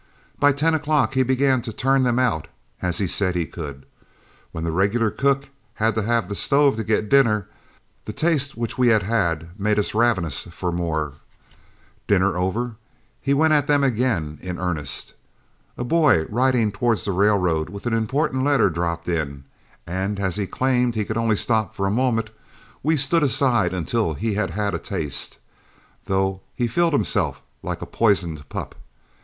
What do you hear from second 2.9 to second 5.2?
he said he could. When the regular